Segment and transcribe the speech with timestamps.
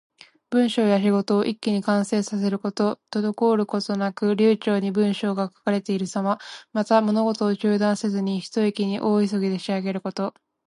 [0.49, 2.99] 文章や仕事を一気に完成させること。
[3.11, 3.21] 滞
[3.55, 6.39] ることなく流暢に文章が書かれているさま。
[6.73, 10.33] また、物事を中断せずに、ひと息に大急ぎで仕上げること。